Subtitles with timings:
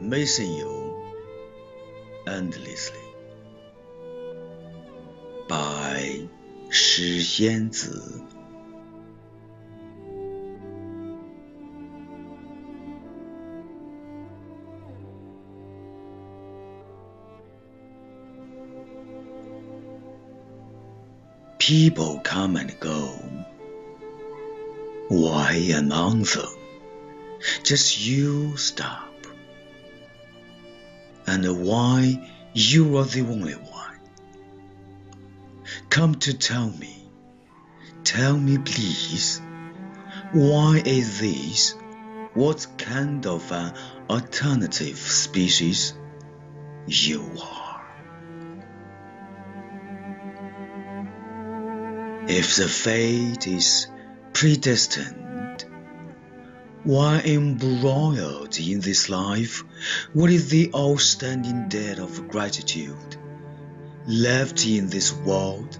[0.00, 1.02] missing you
[2.26, 2.98] endlessly.
[5.48, 6.28] By
[6.70, 8.22] 诗仙子。
[21.58, 23.14] People come and go.
[25.08, 26.48] Why among them?
[27.62, 29.12] Just you stop.
[31.27, 33.99] And why you are the only one?
[35.89, 37.09] Come to tell me.
[38.05, 39.41] Tell me, please.
[40.31, 41.75] Why is this?
[42.33, 43.73] What kind of an
[44.09, 45.93] alternative species
[46.87, 47.67] you are?
[52.29, 53.87] If the fate is
[54.33, 55.26] predestined,
[56.87, 59.65] why embroiled in this life,
[60.13, 63.17] what is the outstanding debt of gratitude
[64.07, 65.77] left in this world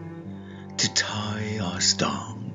[0.76, 2.52] to tie us down?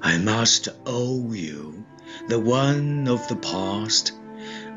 [0.00, 1.84] I must owe you
[2.26, 4.12] the one of the past,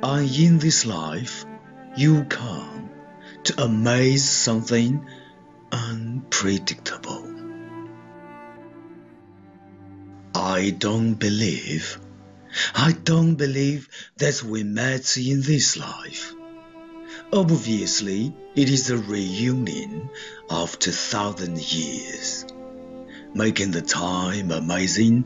[0.04, 1.46] and in this life
[1.96, 2.90] you come
[3.46, 5.06] to amaze something
[5.72, 7.05] unpredictable.
[10.56, 12.00] I don't believe,
[12.74, 16.34] I don't believe that we met in this life.
[17.34, 20.10] Obviously, it is a reunion
[20.50, 22.46] after thousand years,
[23.34, 25.26] making the time amazing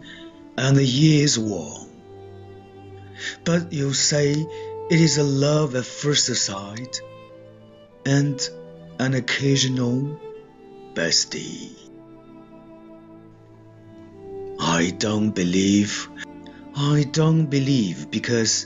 [0.57, 1.89] and the years warm.
[3.43, 7.01] But you say it is a love at first sight
[8.03, 8.49] and
[8.97, 10.19] an occasional
[10.95, 11.88] bestie.
[14.79, 16.07] I don't believe,
[16.73, 18.65] I don't believe because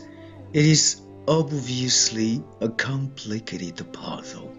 [0.54, 4.56] it is obviously a complicated puzzle.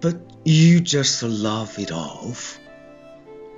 [0.00, 2.60] But you just laugh it off.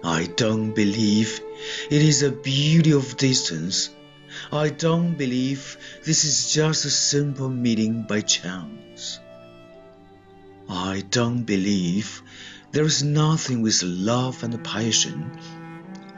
[0.02, 1.42] I don't believe
[1.90, 3.90] it is a beauty of distance.
[4.50, 9.20] I don't believe this is just a simple meeting by chance.
[10.70, 12.22] I don't believe
[12.70, 15.38] there is nothing with love and passion.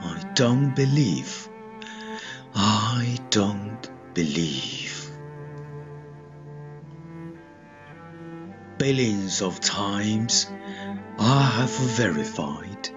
[0.04, 1.48] I don't believe.
[2.54, 5.10] I don't believe.
[8.78, 10.46] Billions of times
[11.18, 12.90] I have verified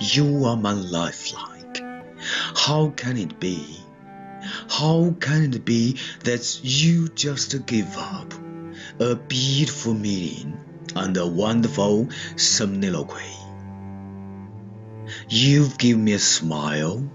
[0.00, 1.82] you are my lifelike.
[2.54, 3.78] How can it be?
[4.68, 8.32] How can it be that you just give up
[9.00, 10.56] a beautiful meeting
[10.94, 13.47] and a wonderful somniloquy.
[15.28, 17.10] You give me a smile,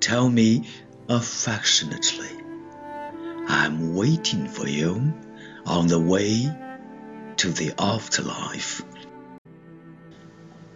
[0.00, 0.68] tell me
[1.08, 2.30] affectionately,
[3.48, 5.12] I'm waiting for you
[5.66, 6.50] on the way
[7.36, 8.82] to the afterlife.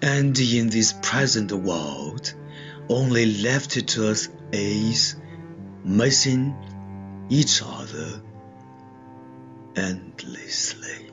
[0.03, 2.35] And in this present world,
[2.89, 5.17] only left to us is
[5.85, 6.55] missing
[7.29, 8.23] each other
[9.77, 11.11] endlessly.